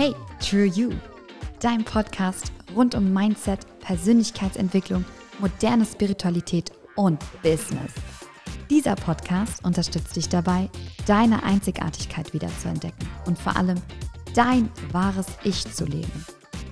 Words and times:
Hey, 0.00 0.14
True 0.38 0.66
You, 0.66 0.92
dein 1.58 1.82
Podcast 1.82 2.52
rund 2.76 2.94
um 2.94 3.12
Mindset, 3.12 3.66
Persönlichkeitsentwicklung, 3.80 5.04
moderne 5.40 5.84
Spiritualität 5.84 6.70
und 6.94 7.18
Business. 7.42 7.94
Dieser 8.70 8.94
Podcast 8.94 9.64
unterstützt 9.64 10.14
dich 10.14 10.28
dabei, 10.28 10.70
deine 11.04 11.42
Einzigartigkeit 11.42 12.32
wiederzuentdecken 12.32 13.08
und 13.26 13.40
vor 13.40 13.56
allem 13.56 13.82
dein 14.36 14.70
wahres 14.92 15.26
Ich 15.42 15.68
zu 15.74 15.84
leben. 15.84 16.24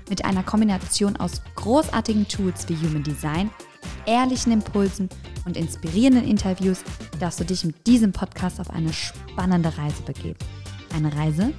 Mit 0.09 0.25
einer 0.25 0.45
Kombination 0.45 1.17
aus 1.17 1.43
großartigen 1.57 2.29
Tools 2.29 2.69
wie 2.69 2.77
Human 2.77 3.03
Design, 3.03 3.51
ehrlichen 4.07 4.53
Impulsen 4.53 5.09
und 5.47 5.57
inspirierenden 5.57 6.29
Interviews 6.29 6.85
darfst 7.19 7.41
du 7.41 7.45
dich 7.45 7.65
mit 7.65 7.89
diesem 7.89 8.13
Podcast 8.13 8.61
auf 8.61 8.71
eine 8.71 8.93
spannende 8.93 9.77
Reise 9.77 10.03
begeben. 10.03 10.39
Eine 10.95 11.13
Reise 11.17 11.53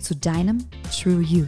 zu 0.00 0.14
deinem 0.14 0.58
True 0.92 1.22
You. 1.22 1.46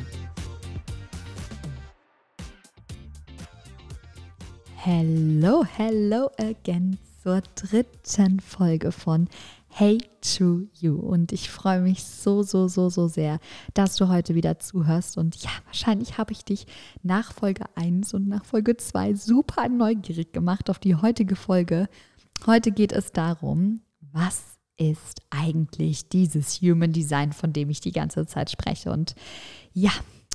Hello, 4.77 5.65
hello 5.65 6.31
again 6.39 6.99
zur 7.23 7.43
dritten 7.55 8.41
Folge 8.41 8.93
von 8.93 9.29
Hey 9.69 9.99
True 10.21 10.69
You. 10.75 10.97
Und 10.97 11.33
ich 11.33 11.51
freue 11.51 11.81
mich 11.81 12.05
so, 12.05 12.43
so, 12.43 12.67
so, 12.67 12.89
so 12.89 13.09
sehr, 13.09 13.39
dass 13.75 13.97
du 13.97 14.09
heute 14.09 14.35
wieder 14.35 14.59
zuhörst. 14.59 15.17
Und 15.17 15.37
ja, 15.37 15.51
wahrscheinlich 15.67 16.19
habe 16.19 16.33
ich 16.33 16.45
dich 16.45 16.67
nach 17.03 17.33
Folge 17.33 17.65
1 17.77 18.15
und 18.15 18.29
nach 18.29 18.45
Folge 18.45 18.77
2 18.77 19.15
super 19.15 19.69
neugierig 19.69 20.33
gemacht 20.33 20.71
auf 20.71 20.79
die 20.79 20.97
heutige 20.97 21.37
Folge. 21.37 21.89
Heute 22.47 22.73
geht 22.73 22.93
es 22.93 23.13
darum, 23.13 23.83
was 24.13 24.60
ist 24.81 25.21
eigentlich 25.29 26.09
dieses 26.09 26.63
Human 26.63 26.93
Design, 26.93 27.33
von 27.33 27.53
dem 27.53 27.69
ich 27.69 27.81
die 27.81 27.93
ganze 27.93 28.27
Zeit 28.27 28.51
spreche. 28.51 28.91
Und 28.91 29.15
ja, 29.75 29.91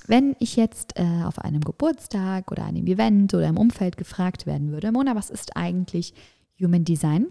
wenn 0.07 0.35
ich 0.39 0.55
jetzt 0.55 0.99
äh, 0.99 1.23
auf 1.23 1.39
einem 1.39 1.61
Geburtstag 1.61 2.51
oder 2.51 2.65
einem 2.65 2.85
Event 2.85 3.33
oder 3.33 3.47
im 3.47 3.57
Umfeld 3.57 3.97
gefragt 3.97 4.45
werden 4.45 4.71
würde, 4.71 4.91
Mona, 4.91 5.15
was 5.15 5.31
ist 5.31 5.57
eigentlich 5.57 6.13
Human 6.61 6.85
Design? 6.85 7.27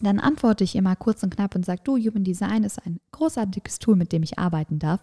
Dann 0.00 0.18
antworte 0.18 0.64
ich 0.64 0.74
immer 0.74 0.96
kurz 0.96 1.22
und 1.22 1.34
knapp 1.34 1.54
und 1.54 1.64
sage, 1.64 1.82
du, 1.84 1.96
Human 1.96 2.24
Design 2.24 2.64
ist 2.64 2.84
ein 2.84 2.98
großartiges 3.12 3.78
Tool, 3.78 3.96
mit 3.96 4.12
dem 4.12 4.22
ich 4.22 4.38
arbeiten 4.38 4.78
darf, 4.78 5.00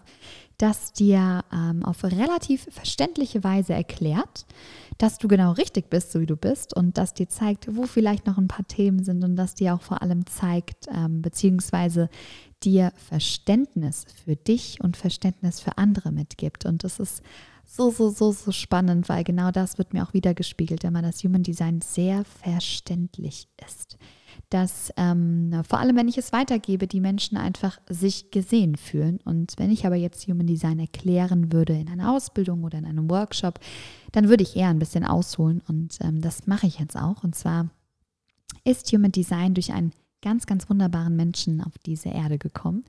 das 0.58 0.92
dir 0.92 1.44
ähm, 1.52 1.84
auf 1.84 2.04
relativ 2.04 2.66
verständliche 2.70 3.44
Weise 3.44 3.72
erklärt, 3.72 4.46
dass 4.98 5.18
du 5.18 5.28
genau 5.28 5.52
richtig 5.52 5.88
bist, 5.88 6.12
so 6.12 6.20
wie 6.20 6.26
du 6.26 6.36
bist 6.36 6.76
und 6.76 6.98
das 6.98 7.14
dir 7.14 7.28
zeigt, 7.28 7.74
wo 7.74 7.84
vielleicht 7.84 8.26
noch 8.26 8.36
ein 8.36 8.48
paar 8.48 8.66
Themen 8.66 9.02
sind 9.02 9.24
und 9.24 9.36
das 9.36 9.54
dir 9.54 9.74
auch 9.74 9.80
vor 9.80 10.02
allem 10.02 10.26
zeigt, 10.26 10.88
ähm, 10.92 11.22
beziehungsweise 11.22 12.10
dir 12.62 12.92
Verständnis 12.96 14.04
für 14.24 14.36
dich 14.36 14.82
und 14.82 14.98
Verständnis 14.98 15.60
für 15.60 15.78
andere 15.78 16.12
mitgibt. 16.12 16.66
Und 16.66 16.84
das 16.84 17.00
ist 17.00 17.22
so, 17.64 17.90
so, 17.90 18.10
so, 18.10 18.32
so 18.32 18.52
spannend, 18.52 19.08
weil 19.08 19.24
genau 19.24 19.50
das 19.50 19.78
wird 19.78 19.94
mir 19.94 20.02
auch 20.02 20.12
wieder 20.12 20.34
gespiegelt, 20.34 20.82
wenn 20.82 20.92
man 20.92 21.04
das 21.04 21.22
Human 21.24 21.44
Design 21.44 21.80
sehr 21.80 22.24
verständlich 22.24 23.48
ist 23.66 23.96
dass 24.50 24.92
ähm, 24.96 25.62
vor 25.66 25.78
allem, 25.78 25.96
wenn 25.96 26.08
ich 26.08 26.18
es 26.18 26.32
weitergebe, 26.32 26.88
die 26.88 27.00
Menschen 27.00 27.36
einfach 27.36 27.78
sich 27.88 28.32
gesehen 28.32 28.76
fühlen. 28.76 29.20
Und 29.24 29.54
wenn 29.56 29.70
ich 29.70 29.86
aber 29.86 29.94
jetzt 29.94 30.26
Human 30.26 30.46
Design 30.46 30.80
erklären 30.80 31.52
würde 31.52 31.72
in 31.74 31.88
einer 31.88 32.12
Ausbildung 32.12 32.64
oder 32.64 32.78
in 32.78 32.84
einem 32.84 33.08
Workshop, 33.08 33.60
dann 34.12 34.28
würde 34.28 34.42
ich 34.42 34.56
eher 34.56 34.68
ein 34.68 34.80
bisschen 34.80 35.04
ausholen. 35.04 35.62
Und 35.68 35.98
ähm, 36.00 36.20
das 36.20 36.48
mache 36.48 36.66
ich 36.66 36.80
jetzt 36.80 36.96
auch. 36.96 37.22
Und 37.22 37.36
zwar 37.36 37.70
ist 38.64 38.92
Human 38.92 39.12
Design 39.12 39.54
durch 39.54 39.72
einen 39.72 39.92
ganz, 40.20 40.46
ganz 40.46 40.68
wunderbaren 40.68 41.14
Menschen 41.14 41.62
auf 41.62 41.78
diese 41.78 42.08
Erde 42.08 42.38
gekommen. 42.38 42.84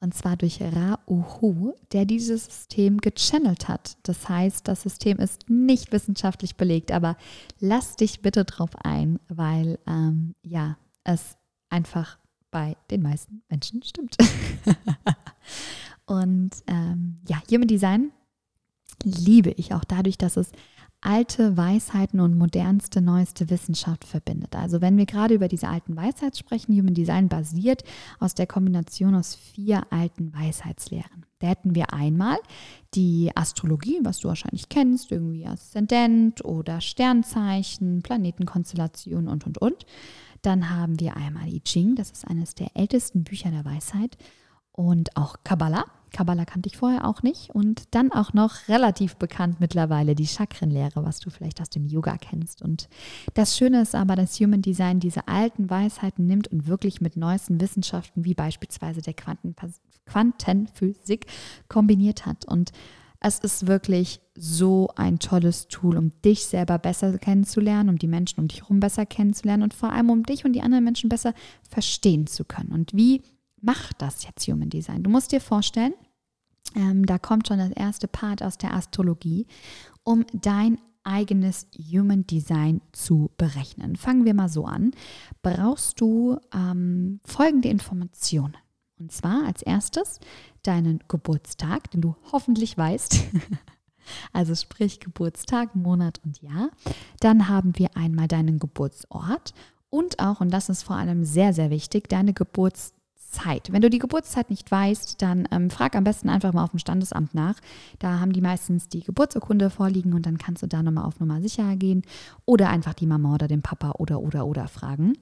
Und 0.00 0.14
zwar 0.14 0.36
durch 0.36 0.60
Ra-Uhu, 0.60 1.72
der 1.92 2.04
dieses 2.04 2.44
System 2.44 2.98
gechannelt 2.98 3.66
hat. 3.66 3.96
Das 4.04 4.28
heißt, 4.28 4.68
das 4.68 4.82
System 4.82 5.18
ist 5.18 5.48
nicht 5.50 5.90
wissenschaftlich 5.90 6.56
belegt, 6.56 6.92
aber 6.92 7.16
lass 7.58 7.96
dich 7.96 8.20
bitte 8.20 8.44
drauf 8.44 8.70
ein, 8.84 9.18
weil 9.28 9.78
ähm, 9.88 10.36
ja, 10.42 10.76
es 11.08 11.36
einfach 11.70 12.18
bei 12.50 12.76
den 12.90 13.02
meisten 13.02 13.42
Menschen 13.48 13.82
stimmt. 13.82 14.16
und 16.06 16.50
ähm, 16.66 17.20
ja, 17.28 17.42
Human 17.50 17.68
Design 17.68 18.12
liebe 19.02 19.50
ich 19.50 19.74
auch 19.74 19.84
dadurch, 19.84 20.18
dass 20.18 20.36
es 20.36 20.50
alte 21.00 21.56
Weisheiten 21.56 22.18
und 22.18 22.36
modernste, 22.36 23.00
neueste 23.00 23.50
Wissenschaft 23.50 24.04
verbindet. 24.04 24.56
Also 24.56 24.80
wenn 24.80 24.96
wir 24.96 25.06
gerade 25.06 25.34
über 25.34 25.46
diese 25.46 25.68
alten 25.68 25.96
Weisheiten 25.96 26.36
sprechen, 26.36 26.76
Human 26.76 26.94
Design 26.94 27.28
basiert 27.28 27.84
aus 28.18 28.34
der 28.34 28.48
Kombination 28.48 29.14
aus 29.14 29.36
vier 29.36 29.86
alten 29.90 30.34
Weisheitslehren. 30.34 31.24
Da 31.38 31.48
hätten 31.48 31.76
wir 31.76 31.92
einmal 31.94 32.36
die 32.94 33.30
Astrologie, 33.36 34.00
was 34.02 34.18
du 34.18 34.28
wahrscheinlich 34.28 34.68
kennst, 34.68 35.12
irgendwie 35.12 35.46
Aszendent 35.46 36.44
oder 36.44 36.80
Sternzeichen, 36.80 38.02
Planetenkonstellation 38.02 39.28
und, 39.28 39.46
und, 39.46 39.58
und. 39.58 39.86
Dann 40.48 40.70
haben 40.70 40.98
wir 40.98 41.14
einmal 41.14 41.46
I 41.46 41.60
Ching, 41.60 41.94
das 41.94 42.10
ist 42.10 42.26
eines 42.26 42.54
der 42.54 42.74
ältesten 42.74 43.22
Bücher 43.22 43.50
der 43.50 43.66
Weisheit. 43.66 44.16
Und 44.72 45.14
auch 45.14 45.36
Kabbalah. 45.44 45.84
Kabbalah 46.10 46.46
kannte 46.46 46.70
ich 46.70 46.78
vorher 46.78 47.06
auch 47.06 47.22
nicht. 47.22 47.50
Und 47.50 47.94
dann 47.94 48.10
auch 48.12 48.32
noch 48.32 48.66
relativ 48.66 49.16
bekannt 49.16 49.60
mittlerweile 49.60 50.14
die 50.14 50.26
Chakrenlehre, 50.26 51.04
was 51.04 51.20
du 51.20 51.28
vielleicht 51.28 51.60
aus 51.60 51.68
dem 51.68 51.84
Yoga 51.84 52.16
kennst. 52.16 52.62
Und 52.62 52.88
das 53.34 53.58
Schöne 53.58 53.82
ist 53.82 53.94
aber, 53.94 54.16
dass 54.16 54.40
Human 54.40 54.62
Design 54.62 55.00
diese 55.00 55.28
alten 55.28 55.68
Weisheiten 55.68 56.26
nimmt 56.26 56.48
und 56.48 56.66
wirklich 56.66 57.02
mit 57.02 57.18
neuesten 57.18 57.60
Wissenschaften, 57.60 58.24
wie 58.24 58.32
beispielsweise 58.32 59.02
der 59.02 59.16
Quantenphysik, 60.06 61.26
kombiniert 61.68 62.24
hat. 62.24 62.46
Und 62.46 62.72
es 63.20 63.38
ist 63.40 63.66
wirklich 63.66 64.22
so 64.38 64.88
ein 64.96 65.18
tolles 65.18 65.68
Tool, 65.68 65.96
um 65.96 66.12
dich 66.24 66.46
selber 66.46 66.78
besser 66.78 67.18
kennenzulernen, 67.18 67.88
um 67.88 67.98
die 67.98 68.06
Menschen 68.06 68.40
um 68.40 68.48
dich 68.48 68.62
herum 68.62 68.80
besser 68.80 69.04
kennenzulernen 69.04 69.62
und 69.64 69.74
vor 69.74 69.92
allem 69.92 70.10
um 70.10 70.22
dich 70.22 70.44
und 70.44 70.52
die 70.52 70.62
anderen 70.62 70.84
Menschen 70.84 71.08
besser 71.08 71.34
verstehen 71.68 72.26
zu 72.26 72.44
können. 72.44 72.72
Und 72.72 72.94
wie 72.94 73.22
macht 73.60 74.00
das 74.00 74.24
jetzt 74.24 74.46
Human 74.46 74.70
Design? 74.70 75.02
Du 75.02 75.10
musst 75.10 75.32
dir 75.32 75.40
vorstellen, 75.40 75.92
ähm, 76.74 77.04
da 77.04 77.18
kommt 77.18 77.48
schon 77.48 77.58
das 77.58 77.72
erste 77.72 78.08
Part 78.08 78.42
aus 78.42 78.58
der 78.58 78.74
Astrologie, 78.74 79.46
um 80.04 80.24
dein 80.32 80.78
eigenes 81.02 81.66
Human 81.90 82.26
Design 82.26 82.80
zu 82.92 83.30
berechnen. 83.38 83.96
Fangen 83.96 84.24
wir 84.24 84.34
mal 84.34 84.48
so 84.48 84.66
an. 84.66 84.92
Brauchst 85.42 86.00
du 86.00 86.38
ähm, 86.54 87.20
folgende 87.24 87.68
Informationen. 87.68 88.56
Und 88.98 89.12
zwar 89.12 89.46
als 89.46 89.62
erstes 89.62 90.18
deinen 90.62 91.00
Geburtstag, 91.08 91.90
den 91.92 92.02
du 92.02 92.16
hoffentlich 92.32 92.76
weißt. 92.76 93.20
also 94.32 94.54
sprich 94.54 95.00
Geburtstag, 95.00 95.74
Monat 95.74 96.20
und 96.24 96.40
Jahr. 96.42 96.70
Dann 97.20 97.48
haben 97.48 97.72
wir 97.76 97.96
einmal 97.96 98.28
deinen 98.28 98.58
Geburtsort 98.58 99.54
und 99.90 100.18
auch, 100.18 100.40
und 100.40 100.50
das 100.50 100.68
ist 100.68 100.82
vor 100.82 100.96
allem 100.96 101.24
sehr, 101.24 101.52
sehr 101.52 101.70
wichtig, 101.70 102.08
deine 102.08 102.34
Geburtszeit. 102.34 103.72
Wenn 103.72 103.82
du 103.82 103.90
die 103.90 103.98
Geburtszeit 103.98 104.50
nicht 104.50 104.70
weißt, 104.70 105.20
dann 105.22 105.48
ähm, 105.50 105.70
frag 105.70 105.96
am 105.96 106.04
besten 106.04 106.28
einfach 106.28 106.52
mal 106.52 106.64
auf 106.64 106.70
dem 106.70 106.78
Standesamt 106.78 107.34
nach. 107.34 107.56
Da 107.98 108.20
haben 108.20 108.32
die 108.32 108.40
meistens 108.40 108.88
die 108.88 109.02
Geburtsurkunde 109.02 109.70
vorliegen 109.70 110.12
und 110.12 110.26
dann 110.26 110.38
kannst 110.38 110.62
du 110.62 110.66
da 110.66 110.82
nochmal 110.82 111.04
auf 111.04 111.20
Nummer 111.20 111.40
sicher 111.40 111.76
gehen 111.76 112.02
oder 112.44 112.68
einfach 112.68 112.94
die 112.94 113.06
Mama 113.06 113.34
oder 113.34 113.48
den 113.48 113.62
Papa 113.62 113.92
oder 113.92 114.20
oder 114.20 114.46
oder 114.46 114.68
fragen. 114.68 115.14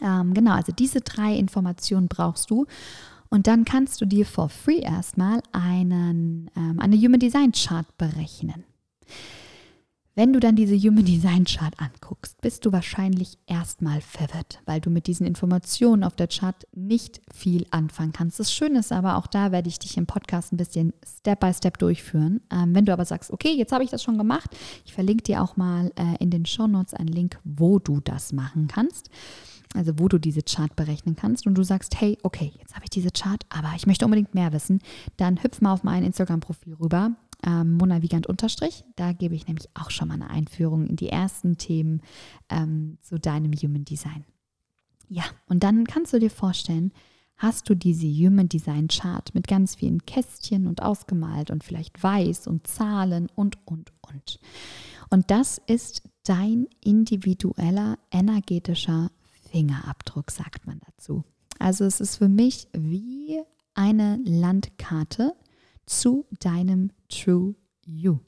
Ähm, 0.00 0.34
genau, 0.34 0.52
also 0.52 0.72
diese 0.72 1.00
drei 1.00 1.34
Informationen 1.34 2.08
brauchst 2.08 2.50
du. 2.50 2.66
Und 3.30 3.46
dann 3.46 3.64
kannst 3.64 4.00
du 4.00 4.06
dir 4.06 4.26
for 4.26 4.48
free 4.48 4.80
erstmal 4.80 5.40
einen, 5.52 6.50
ähm, 6.56 6.80
eine 6.80 6.96
Human 6.96 7.20
Design 7.20 7.52
Chart 7.52 7.86
berechnen. 7.96 8.64
Wenn 10.16 10.32
du 10.32 10.40
dann 10.40 10.56
diese 10.56 10.76
Human 10.76 11.04
Design 11.04 11.44
Chart 11.44 11.72
anguckst, 11.78 12.40
bist 12.40 12.66
du 12.66 12.72
wahrscheinlich 12.72 13.38
erstmal 13.46 14.00
verwirrt, 14.00 14.58
weil 14.66 14.80
du 14.80 14.90
mit 14.90 15.06
diesen 15.06 15.24
Informationen 15.24 16.02
auf 16.02 16.16
der 16.16 16.26
Chart 16.26 16.66
nicht 16.74 17.22
viel 17.32 17.64
anfangen 17.70 18.12
kannst. 18.12 18.40
Das 18.40 18.52
Schöne 18.52 18.80
ist 18.80 18.90
aber, 18.90 19.16
auch 19.16 19.28
da 19.28 19.52
werde 19.52 19.68
ich 19.68 19.78
dich 19.78 19.96
im 19.96 20.06
Podcast 20.06 20.52
ein 20.52 20.56
bisschen 20.56 20.92
Step 21.06 21.38
by 21.38 21.54
Step 21.54 21.78
durchführen. 21.78 22.40
Ähm, 22.52 22.74
wenn 22.74 22.84
du 22.84 22.92
aber 22.92 23.04
sagst, 23.04 23.30
okay, 23.30 23.54
jetzt 23.54 23.72
habe 23.72 23.84
ich 23.84 23.90
das 23.90 24.02
schon 24.02 24.18
gemacht, 24.18 24.50
ich 24.84 24.92
verlinke 24.92 25.22
dir 25.22 25.42
auch 25.42 25.56
mal 25.56 25.92
äh, 25.94 26.16
in 26.18 26.30
den 26.30 26.44
Show 26.44 26.66
Notes 26.66 26.92
einen 26.92 27.08
Link, 27.08 27.38
wo 27.44 27.78
du 27.78 28.00
das 28.00 28.32
machen 28.32 28.66
kannst 28.66 29.08
also 29.74 29.98
wo 29.98 30.08
du 30.08 30.18
diese 30.18 30.42
Chart 30.42 30.74
berechnen 30.74 31.16
kannst 31.16 31.46
und 31.46 31.54
du 31.54 31.62
sagst, 31.62 32.00
hey, 32.00 32.18
okay, 32.22 32.52
jetzt 32.58 32.74
habe 32.74 32.84
ich 32.84 32.90
diese 32.90 33.10
Chart, 33.10 33.44
aber 33.48 33.72
ich 33.76 33.86
möchte 33.86 34.04
unbedingt 34.04 34.34
mehr 34.34 34.52
wissen, 34.52 34.80
dann 35.16 35.42
hüpf 35.42 35.60
mal 35.60 35.72
auf 35.72 35.84
mein 35.84 36.04
Instagram-Profil 36.04 36.74
rüber, 36.74 37.12
ähm, 37.46 37.74
Mona 37.74 38.02
Wiegand 38.02 38.26
unterstrich. 38.26 38.84
Da 38.96 39.12
gebe 39.12 39.34
ich 39.34 39.46
nämlich 39.46 39.68
auch 39.74 39.90
schon 39.90 40.08
mal 40.08 40.14
eine 40.14 40.30
Einführung 40.30 40.86
in 40.86 40.96
die 40.96 41.08
ersten 41.08 41.56
Themen 41.56 42.02
ähm, 42.48 42.98
zu 43.00 43.18
deinem 43.18 43.52
Human 43.52 43.84
Design. 43.84 44.24
Ja, 45.08 45.24
und 45.48 45.62
dann 45.62 45.84
kannst 45.84 46.12
du 46.12 46.18
dir 46.18 46.30
vorstellen, 46.30 46.92
hast 47.36 47.68
du 47.68 47.74
diese 47.74 48.06
Human 48.06 48.48
Design 48.48 48.88
Chart 48.88 49.34
mit 49.34 49.48
ganz 49.48 49.74
vielen 49.74 50.04
Kästchen 50.04 50.66
und 50.66 50.82
ausgemalt 50.82 51.50
und 51.50 51.64
vielleicht 51.64 52.02
weiß 52.02 52.46
und 52.46 52.66
Zahlen 52.66 53.28
und, 53.34 53.58
und, 53.64 53.92
und. 54.02 54.40
Und 55.08 55.30
das 55.30 55.60
ist 55.66 56.02
dein 56.22 56.66
individueller 56.80 57.98
energetischer 58.12 59.10
Fingerabdruck, 59.50 60.30
sagt 60.30 60.66
man 60.66 60.80
dazu. 60.86 61.24
Also 61.58 61.84
es 61.84 62.00
ist 62.00 62.16
für 62.16 62.28
mich 62.28 62.68
wie 62.72 63.42
eine 63.74 64.18
Landkarte 64.24 65.34
zu 65.86 66.26
deinem 66.40 66.90
True 67.08 67.54
You. 67.84 68.18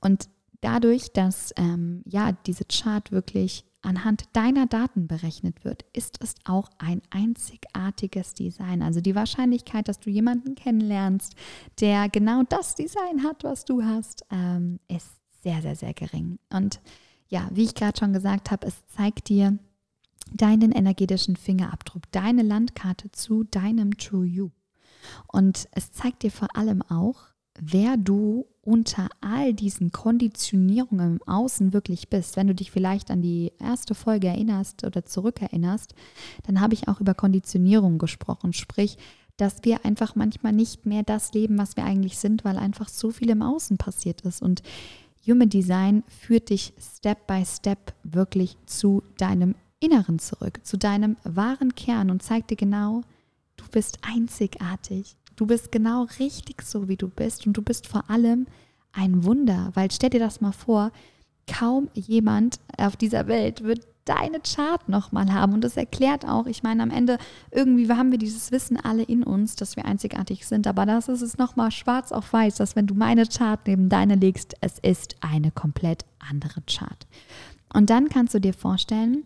Und 0.00 0.28
dadurch, 0.60 1.12
dass 1.12 1.52
ähm, 1.56 2.02
ja 2.04 2.32
diese 2.32 2.64
Chart 2.64 3.10
wirklich 3.12 3.64
anhand 3.82 4.24
deiner 4.32 4.66
Daten 4.66 5.06
berechnet 5.06 5.64
wird, 5.64 5.84
ist 5.92 6.18
es 6.22 6.34
auch 6.44 6.68
ein 6.78 7.00
einzigartiges 7.10 8.34
Design. 8.34 8.82
Also 8.82 9.00
die 9.00 9.14
Wahrscheinlichkeit, 9.14 9.88
dass 9.88 10.00
du 10.00 10.10
jemanden 10.10 10.56
kennenlernst, 10.56 11.34
der 11.80 12.08
genau 12.08 12.42
das 12.48 12.74
Design 12.74 13.22
hat, 13.22 13.44
was 13.44 13.64
du 13.64 13.84
hast, 13.84 14.24
ähm, 14.30 14.80
ist 14.88 15.08
sehr, 15.42 15.62
sehr, 15.62 15.76
sehr 15.76 15.94
gering. 15.94 16.38
Und 16.50 16.80
ja, 17.28 17.48
wie 17.52 17.64
ich 17.64 17.74
gerade 17.74 17.98
schon 17.98 18.12
gesagt 18.12 18.50
habe, 18.50 18.66
es 18.66 18.86
zeigt 18.88 19.28
dir 19.28 19.58
deinen 20.32 20.72
energetischen 20.72 21.36
Fingerabdruck, 21.36 22.02
deine 22.12 22.42
Landkarte 22.42 23.10
zu 23.12 23.44
deinem 23.44 23.96
True 23.96 24.26
You. 24.26 24.50
Und 25.26 25.68
es 25.72 25.92
zeigt 25.92 26.22
dir 26.22 26.30
vor 26.30 26.56
allem 26.56 26.82
auch, 26.82 27.28
wer 27.60 27.96
du 27.96 28.46
unter 28.62 29.08
all 29.20 29.54
diesen 29.54 29.92
Konditionierungen 29.92 31.16
im 31.16 31.22
Außen 31.26 31.72
wirklich 31.72 32.08
bist. 32.08 32.36
Wenn 32.36 32.46
du 32.46 32.54
dich 32.54 32.70
vielleicht 32.70 33.10
an 33.10 33.22
die 33.22 33.52
erste 33.58 33.94
Folge 33.94 34.28
erinnerst 34.28 34.84
oder 34.84 35.04
zurückerinnerst, 35.04 35.94
dann 36.46 36.60
habe 36.60 36.74
ich 36.74 36.86
auch 36.86 37.00
über 37.00 37.14
Konditionierung 37.14 37.98
gesprochen, 37.98 38.52
sprich, 38.52 38.98
dass 39.38 39.64
wir 39.64 39.84
einfach 39.84 40.16
manchmal 40.16 40.52
nicht 40.52 40.84
mehr 40.84 41.02
das 41.02 41.32
leben, 41.32 41.58
was 41.58 41.76
wir 41.76 41.84
eigentlich 41.84 42.18
sind, 42.18 42.44
weil 42.44 42.58
einfach 42.58 42.88
so 42.88 43.10
viel 43.10 43.30
im 43.30 43.42
Außen 43.42 43.78
passiert 43.78 44.20
ist. 44.22 44.42
Und 44.42 44.62
Human 45.26 45.48
Design 45.48 46.02
führt 46.08 46.50
dich 46.50 46.74
Step 46.78 47.26
by 47.26 47.44
Step 47.46 47.94
wirklich 48.02 48.56
zu 48.66 49.02
deinem 49.16 49.54
Inneren 49.80 50.18
zurück, 50.18 50.60
zu 50.64 50.76
deinem 50.76 51.16
wahren 51.24 51.74
Kern 51.74 52.10
und 52.10 52.22
zeigt 52.22 52.50
dir 52.50 52.56
genau, 52.56 53.02
du 53.56 53.64
bist 53.70 53.98
einzigartig. 54.02 55.16
Du 55.36 55.46
bist 55.46 55.70
genau 55.70 56.06
richtig 56.18 56.62
so, 56.62 56.88
wie 56.88 56.96
du 56.96 57.08
bist 57.08 57.46
und 57.46 57.52
du 57.52 57.62
bist 57.62 57.86
vor 57.86 58.10
allem 58.10 58.46
ein 58.92 59.24
Wunder, 59.24 59.70
weil 59.74 59.90
stell 59.90 60.10
dir 60.10 60.20
das 60.20 60.40
mal 60.40 60.52
vor, 60.52 60.90
kaum 61.46 61.88
jemand 61.94 62.58
auf 62.76 62.96
dieser 62.96 63.28
Welt 63.28 63.62
wird 63.62 63.86
deine 64.04 64.40
Chart 64.40 64.88
nochmal 64.88 65.32
haben. 65.32 65.52
Und 65.52 65.62
das 65.62 65.76
erklärt 65.76 66.26
auch, 66.26 66.46
ich 66.46 66.62
meine, 66.62 66.82
am 66.82 66.90
Ende 66.90 67.18
irgendwie 67.50 67.90
haben 67.90 68.10
wir 68.10 68.18
dieses 68.18 68.50
Wissen 68.52 68.78
alle 68.78 69.02
in 69.02 69.22
uns, 69.22 69.56
dass 69.56 69.76
wir 69.76 69.84
einzigartig 69.84 70.46
sind. 70.46 70.66
Aber 70.66 70.86
das 70.86 71.08
ist 71.08 71.22
es 71.22 71.38
nochmal 71.38 71.70
schwarz 71.70 72.12
auf 72.12 72.32
weiß, 72.32 72.56
dass 72.56 72.74
wenn 72.74 72.86
du 72.86 72.94
meine 72.94 73.26
Chart 73.26 73.60
neben 73.66 73.88
deine 73.88 74.14
legst, 74.14 74.54
es 74.60 74.78
ist 74.78 75.16
eine 75.20 75.50
komplett 75.50 76.04
andere 76.18 76.62
Chart. 76.62 77.06
Und 77.72 77.90
dann 77.90 78.08
kannst 78.08 78.34
du 78.34 78.40
dir 78.40 78.54
vorstellen, 78.54 79.24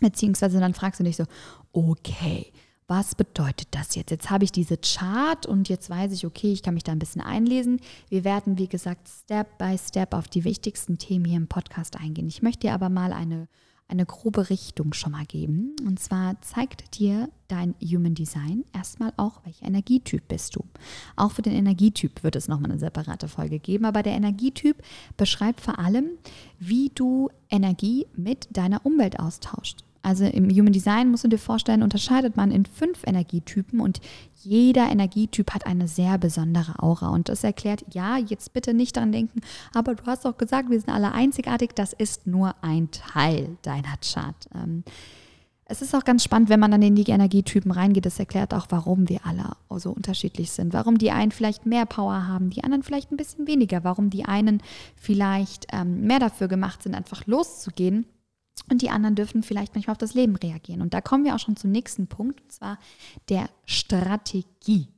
beziehungsweise 0.00 0.60
dann 0.60 0.74
fragst 0.74 1.00
du 1.00 1.04
dich 1.04 1.16
so, 1.16 1.24
okay, 1.72 2.52
was 2.88 3.14
bedeutet 3.14 3.68
das 3.72 3.94
jetzt? 3.94 4.10
Jetzt 4.10 4.30
habe 4.30 4.44
ich 4.44 4.52
diese 4.52 4.78
Chart 4.78 5.44
und 5.44 5.68
jetzt 5.68 5.90
weiß 5.90 6.10
ich, 6.12 6.24
okay, 6.24 6.50
ich 6.50 6.62
kann 6.62 6.74
mich 6.74 6.84
da 6.84 6.92
ein 6.92 6.98
bisschen 6.98 7.20
einlesen. 7.20 7.80
Wir 8.08 8.24
werden, 8.24 8.56
wie 8.56 8.66
gesagt, 8.66 9.08
Step 9.08 9.58
by 9.58 9.76
Step 9.78 10.14
auf 10.14 10.26
die 10.26 10.44
wichtigsten 10.44 10.96
Themen 10.96 11.26
hier 11.26 11.36
im 11.36 11.48
Podcast 11.48 12.00
eingehen. 12.00 12.26
Ich 12.28 12.40
möchte 12.40 12.66
dir 12.66 12.72
aber 12.72 12.88
mal 12.88 13.12
eine, 13.12 13.46
eine 13.88 14.06
grobe 14.06 14.48
Richtung 14.48 14.94
schon 14.94 15.12
mal 15.12 15.26
geben. 15.26 15.76
Und 15.86 16.00
zwar 16.00 16.40
zeigt 16.40 16.98
dir 16.98 17.28
dein 17.48 17.74
Human 17.82 18.14
Design 18.14 18.64
erstmal 18.72 19.12
auch, 19.18 19.44
welcher 19.44 19.66
Energietyp 19.66 20.26
bist 20.26 20.56
du. 20.56 20.64
Auch 21.14 21.32
für 21.32 21.42
den 21.42 21.52
Energietyp 21.52 22.22
wird 22.22 22.36
es 22.36 22.48
nochmal 22.48 22.70
eine 22.70 22.80
separate 22.80 23.28
Folge 23.28 23.58
geben, 23.58 23.84
aber 23.84 24.02
der 24.02 24.14
Energietyp 24.14 24.82
beschreibt 25.18 25.60
vor 25.60 25.78
allem, 25.78 26.08
wie 26.58 26.90
du 26.94 27.28
Energie 27.50 28.06
mit 28.16 28.48
deiner 28.50 28.86
Umwelt 28.86 29.20
austauscht. 29.20 29.84
Also 30.02 30.24
im 30.24 30.48
Human 30.50 30.72
Design 30.72 31.10
musst 31.10 31.24
du 31.24 31.28
dir 31.28 31.38
vorstellen, 31.38 31.82
unterscheidet 31.82 32.36
man 32.36 32.50
in 32.50 32.66
fünf 32.66 33.02
Energietypen 33.06 33.80
und 33.80 34.00
jeder 34.42 34.88
Energietyp 34.90 35.52
hat 35.52 35.66
eine 35.66 35.88
sehr 35.88 36.18
besondere 36.18 36.82
Aura. 36.82 37.08
Und 37.08 37.28
das 37.28 37.44
erklärt, 37.44 37.84
ja, 37.90 38.16
jetzt 38.16 38.52
bitte 38.52 38.74
nicht 38.74 38.96
daran 38.96 39.12
denken, 39.12 39.40
aber 39.74 39.94
du 39.94 40.04
hast 40.06 40.24
doch 40.24 40.38
gesagt, 40.38 40.70
wir 40.70 40.80
sind 40.80 40.90
alle 40.90 41.12
einzigartig. 41.12 41.70
Das 41.74 41.92
ist 41.92 42.26
nur 42.26 42.54
ein 42.62 42.90
Teil 42.90 43.56
deiner 43.62 43.96
Chart. 44.00 44.48
Ähm, 44.54 44.84
es 45.70 45.82
ist 45.82 45.94
auch 45.94 46.04
ganz 46.04 46.24
spannend, 46.24 46.48
wenn 46.48 46.60
man 46.60 46.70
dann 46.70 46.80
in 46.80 46.94
die 46.94 47.10
Energietypen 47.10 47.70
reingeht. 47.70 48.06
Das 48.06 48.18
erklärt 48.18 48.54
auch, 48.54 48.68
warum 48.70 49.06
wir 49.10 49.26
alle 49.26 49.52
so 49.78 49.90
unterschiedlich 49.90 50.50
sind. 50.50 50.72
Warum 50.72 50.96
die 50.96 51.10
einen 51.10 51.30
vielleicht 51.30 51.66
mehr 51.66 51.84
Power 51.84 52.26
haben, 52.26 52.48
die 52.48 52.64
anderen 52.64 52.82
vielleicht 52.82 53.12
ein 53.12 53.18
bisschen 53.18 53.46
weniger. 53.46 53.84
Warum 53.84 54.08
die 54.08 54.24
einen 54.24 54.62
vielleicht 54.96 55.66
ähm, 55.72 56.00
mehr 56.06 56.20
dafür 56.20 56.48
gemacht 56.48 56.82
sind, 56.82 56.94
einfach 56.94 57.26
loszugehen 57.26 58.06
und 58.70 58.82
die 58.82 58.90
anderen 58.90 59.14
dürfen 59.14 59.42
vielleicht 59.42 59.74
manchmal 59.74 59.92
auf 59.92 59.98
das 59.98 60.14
Leben 60.14 60.36
reagieren. 60.36 60.82
Und 60.82 60.94
da 60.94 61.00
kommen 61.00 61.24
wir 61.24 61.34
auch 61.34 61.38
schon 61.38 61.56
zum 61.56 61.70
nächsten 61.70 62.06
Punkt, 62.06 62.40
und 62.40 62.52
zwar 62.52 62.78
der 63.28 63.48
Strategie. 63.64 64.88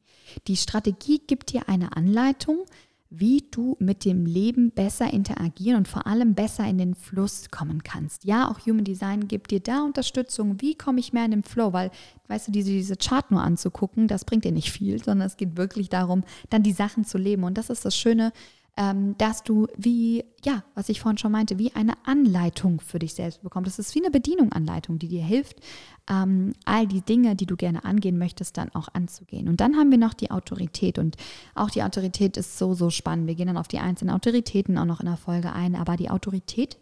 Die 0.46 0.56
Strategie 0.56 1.20
gibt 1.26 1.52
dir 1.52 1.68
eine 1.68 1.96
Anleitung, 1.96 2.66
wie 3.12 3.44
du 3.50 3.76
mit 3.80 4.04
dem 4.04 4.24
Leben 4.24 4.70
besser 4.70 5.12
interagieren 5.12 5.78
und 5.78 5.88
vor 5.88 6.06
allem 6.06 6.34
besser 6.34 6.64
in 6.66 6.78
den 6.78 6.94
Fluss 6.94 7.50
kommen 7.50 7.82
kannst. 7.82 8.24
Ja, 8.24 8.48
auch 8.48 8.64
Human 8.64 8.84
Design 8.84 9.26
gibt 9.26 9.50
dir 9.50 9.58
da 9.58 9.82
Unterstützung. 9.82 10.60
Wie 10.60 10.76
komme 10.76 11.00
ich 11.00 11.12
mehr 11.12 11.24
in 11.24 11.32
den 11.32 11.42
Flow? 11.42 11.72
Weil, 11.72 11.90
weißt 12.28 12.48
du, 12.48 12.52
diese, 12.52 12.70
diese 12.70 12.96
Chart 12.96 13.28
nur 13.32 13.42
anzugucken, 13.42 14.06
das 14.06 14.24
bringt 14.24 14.44
dir 14.44 14.52
nicht 14.52 14.70
viel, 14.70 15.02
sondern 15.02 15.26
es 15.26 15.36
geht 15.36 15.56
wirklich 15.56 15.88
darum, 15.88 16.22
dann 16.50 16.62
die 16.62 16.72
Sachen 16.72 17.04
zu 17.04 17.18
leben. 17.18 17.42
Und 17.42 17.58
das 17.58 17.68
ist 17.68 17.84
das 17.84 17.96
Schöne 17.96 18.32
ähm, 18.81 19.15
dass 19.19 19.43
du 19.43 19.67
wie, 19.77 20.25
ja, 20.43 20.65
was 20.75 20.88
ich 20.88 21.00
vorhin 21.00 21.19
schon 21.19 21.32
meinte, 21.32 21.59
wie 21.59 21.75
eine 21.75 21.93
Anleitung 22.06 22.81
für 22.81 22.99
dich 22.99 23.12
selbst 23.12 23.43
bekommst. 23.43 23.69
Das 23.69 23.79
ist 23.79 23.94
wie 23.94 24.00
eine 24.00 24.11
Bedienung-Anleitung, 24.11 24.99
die 24.99 25.09
dir 25.09 25.23
hilft, 25.23 25.61
ähm, 26.09 26.55
all 26.65 26.87
die 26.87 27.03
Dinge, 27.03 27.37
die 27.37 27.44
du 27.44 27.56
gerne 27.56 27.85
angehen 27.85 28.17
möchtest, 28.17 28.56
dann 28.56 28.71
auch 28.71 28.88
anzugehen. 28.94 29.49
Und 29.49 29.61
dann 29.61 29.77
haben 29.77 29.91
wir 29.91 29.99
noch 29.99 30.15
die 30.15 30.31
Autorität. 30.31 30.99
Und 30.99 31.19
auch 31.55 31.69
die 31.69 31.82
Autorität 31.82 32.38
ist 32.38 32.56
so, 32.56 32.73
so 32.73 32.88
spannend. 32.88 33.27
Wir 33.27 33.35
gehen 33.35 33.49
dann 33.49 33.59
auf 33.59 33.69
die 33.69 33.81
einzelnen 33.81 34.15
Autoritäten 34.15 34.79
auch 34.79 34.87
noch 34.87 35.00
in 35.00 35.06
der 35.06 35.19
Folge 35.19 35.53
ein. 35.53 35.75
Aber 35.77 35.99
die 35.99 36.09
Autorität 36.09 36.79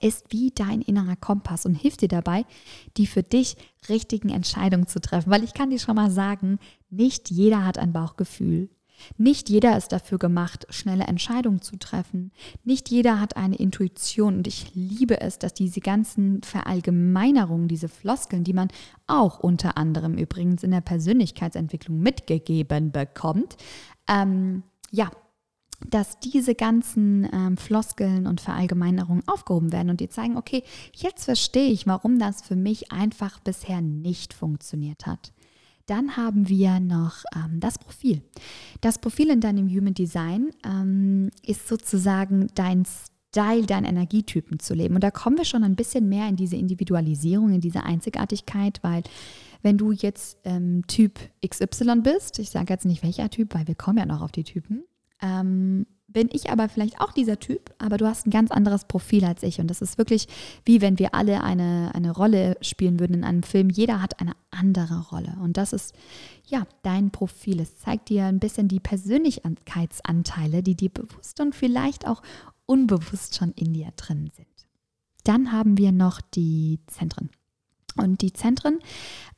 ist 0.00 0.32
wie 0.32 0.52
dein 0.54 0.80
innerer 0.80 1.16
Kompass 1.16 1.66
und 1.66 1.74
hilft 1.74 2.00
dir 2.00 2.08
dabei, 2.08 2.46
die 2.96 3.06
für 3.06 3.22
dich 3.22 3.58
richtigen 3.90 4.30
Entscheidungen 4.30 4.86
zu 4.86 5.02
treffen. 5.02 5.30
Weil 5.30 5.44
ich 5.44 5.52
kann 5.52 5.68
dir 5.68 5.80
schon 5.80 5.96
mal 5.96 6.10
sagen, 6.10 6.58
nicht 6.88 7.30
jeder 7.30 7.66
hat 7.66 7.76
ein 7.76 7.92
Bauchgefühl. 7.92 8.70
Nicht 9.16 9.48
jeder 9.48 9.76
ist 9.76 9.92
dafür 9.92 10.18
gemacht, 10.18 10.66
schnelle 10.70 11.04
Entscheidungen 11.04 11.62
zu 11.62 11.76
treffen. 11.76 12.32
Nicht 12.64 12.88
jeder 12.90 13.20
hat 13.20 13.36
eine 13.36 13.56
Intuition 13.56 14.36
und 14.36 14.46
ich 14.46 14.74
liebe 14.74 15.20
es, 15.20 15.38
dass 15.38 15.54
diese 15.54 15.80
ganzen 15.80 16.42
Verallgemeinerungen, 16.42 17.68
diese 17.68 17.88
Floskeln, 17.88 18.44
die 18.44 18.52
man 18.52 18.68
auch 19.06 19.38
unter 19.38 19.76
anderem 19.76 20.14
übrigens 20.14 20.62
in 20.62 20.70
der 20.70 20.80
Persönlichkeitsentwicklung 20.80 21.98
mitgegeben 21.98 22.92
bekommt, 22.92 23.56
ähm, 24.08 24.62
ja, 24.90 25.10
dass 25.88 26.20
diese 26.20 26.54
ganzen 26.54 27.28
ähm, 27.32 27.56
Floskeln 27.56 28.26
und 28.26 28.40
Verallgemeinerungen 28.40 29.26
aufgehoben 29.26 29.72
werden 29.72 29.90
und 29.90 30.00
die 30.00 30.08
zeigen, 30.08 30.36
okay, 30.36 30.62
jetzt 30.94 31.24
verstehe 31.24 31.70
ich, 31.70 31.86
warum 31.86 32.18
das 32.18 32.42
für 32.42 32.56
mich 32.56 32.92
einfach 32.92 33.40
bisher 33.40 33.80
nicht 33.80 34.34
funktioniert 34.34 35.06
hat. 35.06 35.32
Dann 35.86 36.16
haben 36.16 36.48
wir 36.48 36.80
noch 36.80 37.24
ähm, 37.34 37.60
das 37.60 37.78
Profil. 37.78 38.22
Das 38.80 38.98
Profil 38.98 39.30
in 39.30 39.40
deinem 39.40 39.68
Human 39.68 39.94
Design 39.94 40.50
ähm, 40.64 41.30
ist 41.42 41.68
sozusagen 41.68 42.48
dein 42.54 42.84
Style, 43.30 43.66
dein 43.66 43.84
Energietypen 43.84 44.58
zu 44.58 44.74
leben. 44.74 44.94
Und 44.94 45.04
da 45.04 45.10
kommen 45.10 45.38
wir 45.38 45.44
schon 45.44 45.64
ein 45.64 45.76
bisschen 45.76 46.08
mehr 46.08 46.28
in 46.28 46.36
diese 46.36 46.56
Individualisierung, 46.56 47.52
in 47.52 47.60
diese 47.60 47.84
Einzigartigkeit, 47.84 48.80
weil 48.82 49.02
wenn 49.62 49.78
du 49.78 49.92
jetzt 49.92 50.38
ähm, 50.44 50.86
Typ 50.86 51.18
XY 51.46 52.00
bist, 52.02 52.38
ich 52.38 52.50
sage 52.50 52.72
jetzt 52.72 52.86
nicht 52.86 53.02
welcher 53.02 53.30
Typ, 53.30 53.54
weil 53.54 53.66
wir 53.66 53.74
kommen 53.74 53.98
ja 53.98 54.06
noch 54.06 54.22
auf 54.22 54.32
die 54.32 54.44
Typen, 54.44 54.84
ähm, 55.22 55.86
bin 56.12 56.28
ich 56.32 56.50
aber 56.50 56.68
vielleicht 56.68 57.00
auch 57.00 57.12
dieser 57.12 57.38
Typ, 57.38 57.74
aber 57.78 57.96
du 57.96 58.06
hast 58.06 58.26
ein 58.26 58.30
ganz 58.30 58.50
anderes 58.50 58.84
Profil 58.84 59.24
als 59.24 59.42
ich. 59.42 59.60
Und 59.60 59.68
das 59.68 59.82
ist 59.82 59.98
wirklich 59.98 60.26
wie 60.64 60.80
wenn 60.80 60.98
wir 60.98 61.14
alle 61.14 61.42
eine, 61.42 61.90
eine 61.94 62.10
Rolle 62.10 62.56
spielen 62.60 63.00
würden 63.00 63.14
in 63.14 63.24
einem 63.24 63.42
Film. 63.42 63.70
Jeder 63.70 64.02
hat 64.02 64.20
eine 64.20 64.32
andere 64.50 65.08
Rolle. 65.08 65.36
Und 65.42 65.56
das 65.56 65.72
ist 65.72 65.94
ja 66.46 66.66
dein 66.82 67.10
Profil. 67.10 67.60
Es 67.60 67.78
zeigt 67.78 68.08
dir 68.08 68.26
ein 68.26 68.40
bisschen 68.40 68.68
die 68.68 68.80
Persönlichkeitsanteile, 68.80 70.62
die 70.62 70.74
dir 70.74 70.90
bewusst 70.90 71.40
und 71.40 71.54
vielleicht 71.54 72.06
auch 72.06 72.22
unbewusst 72.66 73.36
schon 73.36 73.52
in 73.52 73.72
dir 73.72 73.90
drin 73.96 74.30
sind. 74.34 74.46
Dann 75.24 75.52
haben 75.52 75.76
wir 75.76 75.92
noch 75.92 76.20
die 76.20 76.80
Zentren. 76.86 77.30
Und 77.96 78.22
die 78.22 78.32
Zentren 78.32 78.78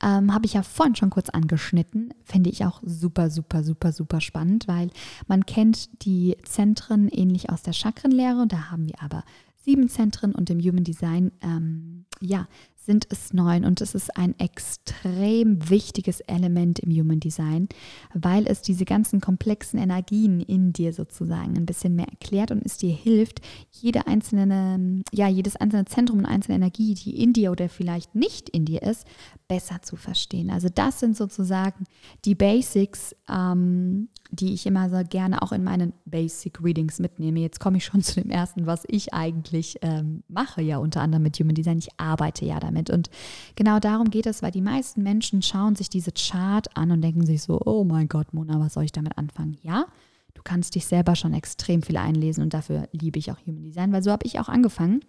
ähm, 0.03 0.33
habe 0.33 0.47
ich 0.47 0.55
ja 0.55 0.63
vorhin 0.63 0.97
schon 0.97 1.11
kurz 1.11 1.31
angeschnitten, 1.31 2.13
finde 2.25 2.51
ich 2.51 2.65
auch 2.65 2.81
super, 2.85 3.31
super, 3.31 3.63
super, 3.63 3.93
super 3.93 4.21
spannend, 4.21 4.69
weil 4.69 4.91
man 5.27 5.47
kennt 5.47 6.05
die 6.05 6.37
Zentren 6.45 7.09
ähnlich 7.09 7.51
aus 7.51 7.63
der 7.63 7.73
Chakrenlehre, 7.73 8.47
da 8.47 8.71
haben 8.71 8.87
wir 8.87 9.03
aber 9.03 9.25
sieben 9.65 9.89
Zentren 9.89 10.35
und 10.35 10.51
im 10.51 10.61
Human 10.61 10.85
Design, 10.85 11.33
ähm, 11.41 12.05
ja, 12.21 12.47
sind 12.85 13.07
es 13.11 13.33
neun 13.33 13.65
und 13.65 13.81
es 13.81 13.95
ist 13.95 14.17
ein 14.17 14.39
extrem 14.39 15.71
wichtiges 15.71 16.21
Element 16.21 16.81
im 16.81 16.91
Human 16.91 17.21
Design, 17.21 17.69
weil 18.13 18.47
es 18.49 18.61
diese 18.61 18.85
ganzen 18.85 19.21
komplexen 19.21 19.79
Energien 19.79 20.41
in 20.41 20.73
dir 20.73 20.93
sozusagen 20.93 21.57
ein 21.57 21.67
bisschen 21.67 21.95
mehr 21.95 22.09
erklärt 22.09 22.51
und 22.51 22.65
es 22.67 22.79
dir 22.79 22.93
hilft, 22.93 23.41
jede 23.71 24.07
einzelne, 24.07 25.03
ja, 25.13 25.29
jedes 25.29 25.57
einzelne 25.57 25.85
Zentrum 25.85 26.19
und 26.19 26.27
einzelne 26.27 26.57
Energie, 26.57 26.95
die 26.95 27.23
in 27.23 27.33
dir 27.33 27.53
oder 27.53 27.69
vielleicht 27.69 28.15
nicht 28.17 28.49
in 28.49 28.65
dir 28.65 28.83
ist, 28.83 29.07
besser 29.47 29.83
zu 29.83 29.97
verstehen. 29.97 30.51
Also 30.51 30.69
das 30.69 30.99
sind 30.99 31.17
sozusagen 31.17 31.85
die 32.25 32.35
Basics, 32.35 33.15
ähm, 33.29 34.09
die 34.31 34.55
ich 34.55 34.67
immer 34.67 34.89
so 34.89 35.03
gerne 35.09 35.43
auch 35.43 35.53
in 35.53 35.63
meinen 35.63 35.93
Basic 36.07 36.63
Readings 36.63 36.99
mitnehme. 36.99 37.41
Jetzt 37.41 37.61
komme 37.61 37.77
ich 37.77 37.85
schon 37.85 38.03
zu 38.03 38.21
dem 38.21 38.31
ersten, 38.31 38.67
was 38.67 38.85
ich 38.89 39.13
eigentlich 39.13 39.79
ähm, 39.83 40.25
mache, 40.29 40.63
ja 40.63 40.79
unter 40.79 41.03
anderem 41.03 41.23
mit 41.23 41.39
Human 41.39 41.55
Design. 41.55 41.79
Ich 41.79 41.91
arbeite 41.99 42.45
ja 42.45 42.59
damit. 42.59 42.72
Und 42.91 43.11
genau 43.57 43.79
darum 43.79 44.11
geht 44.11 44.27
es, 44.27 44.43
weil 44.43 44.51
die 44.51 44.61
meisten 44.61 45.03
Menschen 45.03 45.43
schauen 45.43 45.77
sich 45.77 45.89
diese 45.89 46.13
Chart 46.13 46.77
an 46.77 46.91
und 46.91 47.03
denken 47.03 47.27
sich 47.27 47.43
so, 47.43 47.61
oh 47.65 47.85
mein 47.85 48.09
Gott, 48.09 48.33
Mona, 48.33 48.61
was 48.61 48.75
soll 48.75 48.85
ich 48.85 48.93
damit 48.93 49.19
anfangen? 49.19 49.59
Ja, 49.63 49.87
du 50.35 50.43
kannst 50.43 50.75
dich 50.75 50.87
selber 50.87 51.17
schon 51.17 51.35
extrem 51.35 51.83
viel 51.83 51.97
einlesen 51.97 52.43
und 52.43 52.55
dafür 52.55 52.89
liebe 52.93 53.19
ich 53.19 53.31
auch 53.31 53.39
Human 53.47 53.63
Design, 53.63 53.93
weil 53.93 54.03
so 54.03 54.11
habe 54.11 54.27
ich 54.27 54.39
auch 54.41 54.49
angefangen. 54.49 55.05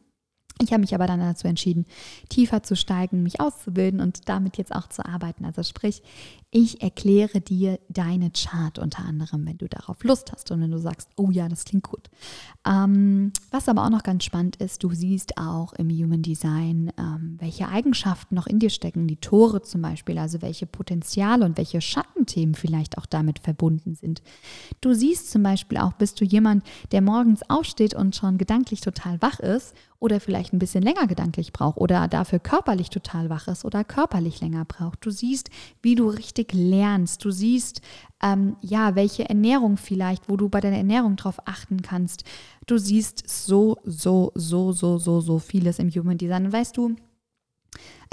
Ich 0.64 0.72
habe 0.72 0.82
mich 0.82 0.96
aber 0.96 1.08
dann 1.08 1.20
dazu 1.20 1.48
entschieden, 1.48 1.86
tiefer 2.30 2.64
zu 2.64 2.76
steigen, 2.76 3.24
mich 3.24 3.40
auszubilden 3.40 4.00
und 4.00 4.30
damit 4.30 4.58
jetzt 4.58 4.74
auch 4.74 4.88
zu 4.88 5.06
arbeiten. 5.06 5.46
Also 5.46 5.64
sprich, 5.64 6.02
ich 6.56 6.84
erkläre 6.84 7.42
dir 7.42 7.80
deine 7.90 8.30
Chart 8.30 8.78
unter 8.78 9.04
anderem, 9.04 9.46
wenn 9.48 9.58
du 9.58 9.68
darauf 9.68 10.04
Lust 10.04 10.32
hast 10.32 10.52
und 10.52 10.62
wenn 10.62 10.70
du 10.70 10.78
sagst, 10.78 11.10
oh 11.18 11.32
ja, 11.32 11.50
das 11.50 11.66
klingt 11.66 11.84
gut. 11.84 12.12
Ähm, 12.64 13.34
was 13.50 13.68
aber 13.68 13.84
auch 13.84 13.90
noch 13.90 14.04
ganz 14.04 14.24
spannend 14.24 14.58
ist, 14.58 14.84
du 14.84 14.94
siehst 14.94 15.40
auch 15.40 15.74
im 15.74 15.90
Human 15.90 16.22
Design, 16.22 16.94
ähm, 17.00 17.38
welche 17.40 17.70
Eigenschaften 17.70 18.36
noch 18.36 18.46
in 18.46 18.60
dir 18.60 18.70
stecken, 18.70 19.08
die 19.08 19.16
Tore 19.16 19.64
zum 19.64 19.82
Beispiel, 19.82 20.20
also 20.20 20.44
welche 20.44 20.68
Potenziale 20.68 21.44
und 21.44 21.58
welche 21.58 21.82
Schattenthemen 21.82 22.54
vielleicht 22.54 23.00
auch 23.00 23.08
damit 23.08 23.40
verbunden 23.40 23.96
sind. 23.96 24.22
Du 24.80 24.94
siehst 24.94 25.32
zum 25.32 25.42
Beispiel 25.42 25.80
auch, 25.80 25.94
bist 25.94 26.22
du 26.22 26.26
jemand, 26.26 26.64
der 26.92 27.02
morgens 27.02 27.42
aufsteht 27.50 27.96
und 27.96 28.16
schon 28.16 28.38
gedanklich 28.38 28.82
total 28.82 29.20
wach 29.24 29.40
ist 29.40 29.74
oder 30.04 30.20
vielleicht 30.20 30.52
ein 30.52 30.60
bisschen 30.60 30.84
länger 30.84 31.08
gedanklich 31.08 31.54
braucht 31.54 31.78
oder 31.78 32.10
dafür 32.10 32.40
körperlich 32.40 32.90
total 32.90 33.30
wach 33.30 33.48
ist 33.48 33.64
oder 33.64 33.86
körperlich 33.86 34.42
länger 34.42 34.66
braucht. 34.66 35.06
Du 35.06 35.12
siehst, 35.12 35.50
wie 35.82 35.96
du 35.96 36.10
richtig 36.10 36.52
lernst. 36.54 37.24
Du 37.24 37.32
siehst, 37.32 37.82
ähm, 38.22 38.58
ja, 38.60 38.96
welche 38.96 39.30
Ernährung 39.30 39.78
vielleicht, 39.78 40.28
wo 40.28 40.36
du 40.36 40.50
bei 40.50 40.60
deiner 40.60 40.76
Ernährung 40.76 41.16
drauf 41.16 41.38
achten 41.46 41.82
kannst. 41.82 42.26
Du 42.68 42.78
siehst 42.78 43.24
so, 43.30 43.78
so, 43.86 44.34
so, 44.36 44.74
so, 44.74 44.98
so, 44.98 45.22
so 45.22 45.40
vieles 45.40 45.80
im 45.80 45.90
Human 45.90 46.18
Design. 46.18 46.48
Und 46.48 46.52
weißt 46.52 46.76
du, 46.76 46.98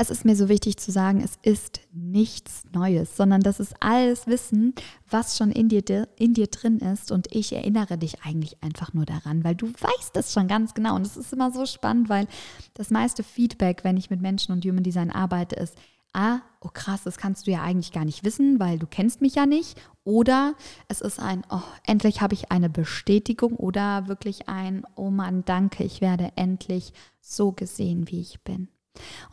es 0.01 0.09
ist 0.09 0.25
mir 0.25 0.35
so 0.35 0.49
wichtig 0.49 0.79
zu 0.79 0.91
sagen, 0.91 1.21
es 1.23 1.39
ist 1.43 1.83
nichts 1.93 2.63
Neues, 2.73 3.19
sondern 3.19 3.43
das 3.43 3.61
ist 3.61 3.75
alles 3.81 4.27
Wissen, 4.27 4.75
was 5.11 5.37
schon 5.37 5.53
in 5.53 5.69
dir, 5.69 6.09
in 6.17 6.33
dir 6.33 6.47
drin 6.47 6.79
ist. 6.79 7.13
Und 7.13 7.27
ich 7.35 7.53
erinnere 7.53 7.99
dich 7.99 8.23
eigentlich 8.23 8.63
einfach 8.63 8.95
nur 8.95 9.05
daran, 9.05 9.45
weil 9.45 9.55
du 9.55 9.67
weißt 9.67 10.17
es 10.17 10.33
schon 10.33 10.49
ganz 10.49 10.73
genau. 10.73 10.95
Und 10.95 11.07
es 11.07 11.19
ist 11.19 11.35
immer 11.35 11.51
so 11.53 11.67
spannend, 11.67 12.09
weil 12.09 12.27
das 12.73 12.89
meiste 12.89 13.23
Feedback, 13.23 13.85
wenn 13.85 13.99
ich 13.99 14.09
mit 14.09 14.23
Menschen 14.23 14.53
und 14.53 14.65
Human 14.65 14.83
Design 14.83 15.11
arbeite, 15.11 15.57
ist, 15.57 15.77
ah, 16.15 16.39
oh 16.63 16.71
krass, 16.73 17.03
das 17.05 17.19
kannst 17.19 17.47
du 17.47 17.51
ja 17.51 17.63
eigentlich 17.63 17.93
gar 17.93 18.07
nicht 18.07 18.25
wissen, 18.25 18.59
weil 18.59 18.79
du 18.79 18.87
kennst 18.87 19.21
mich 19.21 19.35
ja 19.35 19.45
nicht. 19.45 19.79
Oder 20.05 20.55
es 20.89 21.03
ist 21.03 21.21
ein, 21.21 21.43
oh, 21.51 21.61
endlich 21.87 22.23
habe 22.23 22.33
ich 22.33 22.51
eine 22.51 22.71
Bestätigung 22.71 23.55
oder 23.55 24.09
wirklich 24.09 24.49
ein, 24.49 24.85
oh 24.97 25.11
Mann, 25.11 25.45
danke, 25.45 25.85
ich 25.85 26.01
werde 26.01 26.33
endlich 26.37 26.95
so 27.21 27.53
gesehen, 27.53 28.11
wie 28.11 28.23
ich 28.23 28.41
bin. 28.43 28.69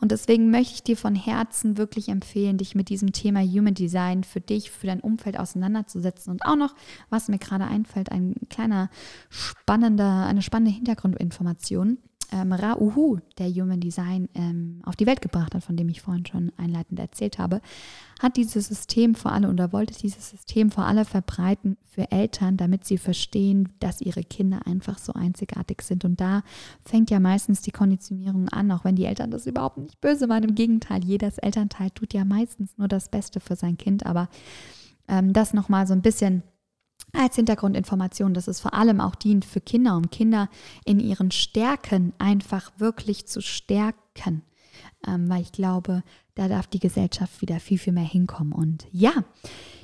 Und 0.00 0.12
deswegen 0.12 0.50
möchte 0.50 0.74
ich 0.74 0.82
dir 0.82 0.96
von 0.96 1.14
Herzen 1.14 1.76
wirklich 1.76 2.08
empfehlen, 2.08 2.58
dich 2.58 2.74
mit 2.74 2.88
diesem 2.88 3.12
Thema 3.12 3.40
Human 3.40 3.74
Design 3.74 4.24
für 4.24 4.40
dich, 4.40 4.70
für 4.70 4.86
dein 4.86 5.00
Umfeld 5.00 5.38
auseinanderzusetzen. 5.38 6.30
Und 6.30 6.44
auch 6.44 6.56
noch, 6.56 6.74
was 7.10 7.28
mir 7.28 7.38
gerade 7.38 7.64
einfällt, 7.64 8.10
ein 8.12 8.34
kleiner 8.48 8.90
spannender, 9.28 10.26
eine 10.26 10.42
spannende 10.42 10.72
Hintergrundinformation 10.72 11.98
ähm, 12.32 12.52
Rauhu, 12.52 13.18
der 13.38 13.48
Human 13.48 13.80
Design 13.80 14.28
ähm, 14.34 14.80
auf 14.84 14.96
die 14.96 15.06
Welt 15.06 15.22
gebracht 15.22 15.54
hat, 15.54 15.64
von 15.64 15.76
dem 15.76 15.88
ich 15.88 16.02
vorhin 16.02 16.26
schon 16.26 16.52
einleitend 16.56 17.00
erzählt 17.00 17.38
habe, 17.38 17.60
hat 18.20 18.36
dieses 18.36 18.68
System 18.68 19.14
vor 19.14 19.32
allem 19.32 19.50
oder 19.50 19.72
wollte 19.72 19.98
dieses 19.98 20.30
System 20.30 20.70
vor 20.70 20.84
allem 20.84 21.04
verbreiten 21.04 21.76
für 21.82 22.10
Eltern, 22.10 22.56
damit 22.56 22.84
sie 22.84 22.98
verstehen, 22.98 23.70
dass 23.80 24.00
ihre 24.00 24.24
Kinder 24.24 24.66
einfach 24.66 24.98
so 24.98 25.12
einzigartig 25.12 25.82
sind. 25.82 26.04
Und 26.04 26.20
da 26.20 26.42
fängt 26.84 27.10
ja 27.10 27.20
meistens 27.20 27.62
die 27.62 27.70
Konditionierung 27.70 28.48
an, 28.48 28.70
auch 28.72 28.84
wenn 28.84 28.96
die 28.96 29.04
Eltern 29.04 29.30
das 29.30 29.46
überhaupt 29.46 29.78
nicht 29.78 30.00
böse 30.00 30.26
meinen. 30.26 30.50
Im 30.50 30.54
Gegenteil, 30.54 31.04
jedes 31.04 31.38
Elternteil 31.38 31.90
tut 31.90 32.12
ja 32.12 32.24
meistens 32.24 32.76
nur 32.76 32.88
das 32.88 33.08
Beste 33.08 33.40
für 33.40 33.56
sein 33.56 33.78
Kind, 33.78 34.04
aber 34.04 34.28
ähm, 35.08 35.32
das 35.32 35.54
nochmal 35.54 35.86
so 35.86 35.94
ein 35.94 36.02
bisschen 36.02 36.42
als 37.12 37.36
Hintergrundinformation, 37.36 38.34
dass 38.34 38.48
es 38.48 38.60
vor 38.60 38.74
allem 38.74 39.00
auch 39.00 39.14
dient 39.14 39.44
für 39.44 39.60
Kinder, 39.60 39.96
um 39.96 40.10
Kinder 40.10 40.48
in 40.84 41.00
ihren 41.00 41.30
Stärken 41.30 42.12
einfach 42.18 42.72
wirklich 42.78 43.26
zu 43.26 43.40
stärken. 43.40 44.42
Ähm, 45.06 45.28
weil 45.28 45.42
ich 45.42 45.52
glaube, 45.52 46.02
da 46.34 46.48
darf 46.48 46.66
die 46.66 46.78
Gesellschaft 46.78 47.40
wieder 47.40 47.60
viel, 47.60 47.78
viel 47.78 47.92
mehr 47.92 48.04
hinkommen. 48.04 48.52
Und 48.52 48.86
ja, 48.92 49.12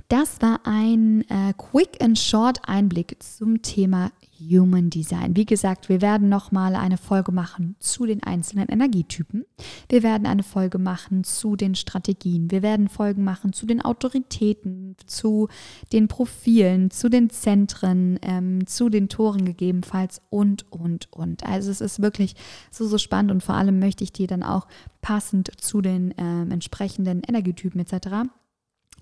das 0.09 0.41
war 0.41 0.61
ein 0.65 1.23
äh, 1.29 1.53
Quick 1.57 2.03
and 2.03 2.19
Short 2.19 2.61
Einblick 2.69 3.23
zum 3.23 3.63
Thema 3.63 4.11
Human 4.51 4.91
Design. 4.91 5.37
Wie 5.37 5.47
gesagt, 5.47 5.89
wir 5.89 6.01
werden 6.01 6.29
nochmal 6.29 6.75
eine 6.75 6.97
Folge 6.97 7.33
machen 7.33 7.77
zu 7.79 8.07
den 8.07 8.23
einzelnen 8.23 8.69
Energietypen. 8.69 9.45
Wir 9.89 10.03
werden 10.03 10.27
eine 10.27 10.43
Folge 10.43 10.79
machen 10.79 11.25
zu 11.25 11.57
den 11.57 11.75
Strategien. 11.75 12.51
Wir 12.51 12.63
werden 12.63 12.89
Folgen 12.89 13.25
machen 13.25 13.53
zu 13.53 13.67
den 13.67 13.81
Autoritäten, 13.81 14.97
zu 15.07 15.49
den 15.93 16.09
Profilen, 16.09 16.91
zu 16.91 17.09
den 17.09 17.31
Zentren, 17.31 18.19
ähm, 18.23 18.67
zu 18.67 18.89
den 18.89 19.09
Toren 19.09 19.45
gegebenenfalls 19.45 20.21
und, 20.31 20.71
und, 20.73 21.13
und. 21.13 21.45
Also 21.45 21.71
es 21.71 21.81
ist 21.81 22.03
wirklich 22.03 22.35
so, 22.71 22.87
so 22.87 22.99
spannend 22.99 23.31
und 23.31 23.43
vor 23.43 23.55
allem 23.55 23.79
möchte 23.79 24.05
ich 24.05 24.13
dir 24.13 24.27
dann 24.27 24.43
auch 24.43 24.67
passend 25.01 25.51
zu 25.61 25.81
den 25.81 26.15
ähm, 26.19 26.51
entsprechenden 26.51 27.23
Energietypen 27.23 27.81
etc. 27.81 28.29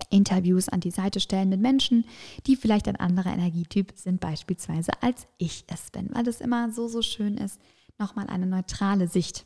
Interviews 0.09 0.69
an 0.69 0.79
die 0.79 0.91
Seite 0.91 1.19
stellen 1.19 1.49
mit 1.49 1.61
Menschen, 1.61 2.05
die 2.45 2.55
vielleicht 2.55 2.87
ein 2.87 2.95
anderer 2.95 3.33
Energietyp 3.33 3.93
sind, 3.95 4.19
beispielsweise 4.19 4.91
als 5.01 5.27
ich 5.37 5.63
es 5.67 5.91
bin, 5.91 6.09
weil 6.13 6.27
es 6.27 6.41
immer 6.41 6.71
so, 6.71 6.87
so 6.87 7.01
schön 7.01 7.37
ist, 7.37 7.59
nochmal 7.99 8.27
eine 8.27 8.47
neutrale 8.47 9.07
Sicht 9.07 9.45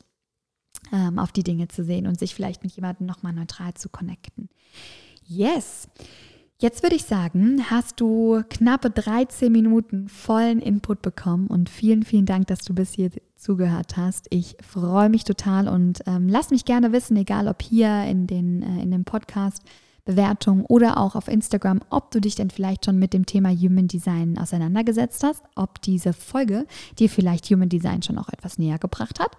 ähm, 0.92 1.20
auf 1.20 1.32
die 1.32 1.44
Dinge 1.44 1.68
zu 1.68 1.84
sehen 1.84 2.08
und 2.08 2.20
sich 2.20 2.34
vielleicht 2.36 2.64
mit 2.64 2.74
jemandem 2.74 3.08
nochmal 3.08 3.34
neutral 3.34 3.74
zu 3.74 3.90
connecten. 3.90 4.50
Yes! 5.26 5.90
Jetzt 6.60 6.82
würde 6.82 6.96
ich 6.96 7.04
sagen, 7.04 7.70
hast 7.70 8.02
du 8.02 8.42
knappe 8.50 8.90
13 8.90 9.52
Minuten 9.52 10.10
vollen 10.10 10.60
Input 10.60 11.04
bekommen 11.04 11.46
und 11.46 11.70
vielen, 11.70 12.02
vielen 12.02 12.26
Dank, 12.26 12.48
dass 12.48 12.62
du 12.62 12.74
bis 12.74 12.94
hier 12.94 13.12
zugehört 13.36 13.96
hast. 13.96 14.26
Ich 14.32 14.58
freue 14.68 15.10
mich 15.10 15.24
total 15.24 15.68
und 15.68 16.02
ähm, 16.08 16.28
lass 16.28 16.50
mich 16.50 16.66
gerne 16.66 16.92
wissen, 16.92 17.16
egal 17.16 17.48
ob 17.48 17.62
hier 17.62 18.06
in, 18.06 18.26
den, 18.26 18.64
äh, 18.64 18.82
in 18.82 18.90
dem 18.90 19.06
Podcast 19.06 19.62
Bewertung 20.08 20.66
oder 20.66 20.98
auch 20.98 21.16
auf 21.16 21.28
Instagram, 21.28 21.82
ob 21.92 22.10
du 22.10 22.20
dich 22.20 22.34
denn 22.34 22.50
vielleicht 22.50 22.86
schon 22.86 22.98
mit 22.98 23.14
dem 23.14 23.28
Thema 23.28 23.50
Human 23.52 23.88
Design 23.88 24.40
auseinandergesetzt 24.40 25.24
hast, 25.24 25.44
ob 25.56 25.82
diese 25.82 26.14
Folge 26.14 26.66
dir 26.98 27.10
vielleicht 27.10 27.46
Human 27.52 27.70
Design 27.70 28.02
schon 28.02 28.18
auch 28.18 28.30
etwas 28.30 28.58
näher 28.58 28.80
gebracht 28.80 29.20
hat. 29.20 29.38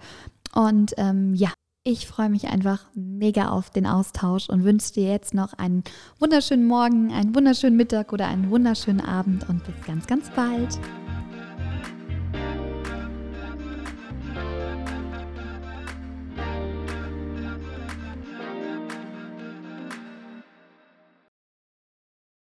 Und 0.55 0.95
ähm, 0.99 1.35
ja, 1.35 1.53
ich 1.85 2.07
freue 2.07 2.29
mich 2.29 2.49
einfach 2.49 2.85
mega 2.95 3.49
auf 3.49 3.71
den 3.71 3.87
Austausch 3.87 4.49
und 4.49 4.63
wünsche 4.63 4.93
dir 4.93 5.11
jetzt 5.11 5.33
noch 5.35 5.55
einen 5.55 5.85
wunderschönen 6.19 6.67
Morgen, 6.67 7.13
einen 7.13 7.35
wunderschönen 7.35 7.77
Mittag 7.77 8.13
oder 8.13 8.27
einen 8.29 8.51
wunderschönen 8.51 9.01
Abend 9.01 9.49
und 9.49 9.65
bis 9.65 9.75
ganz, 9.87 10.07
ganz 10.07 10.31
bald. 10.31 10.79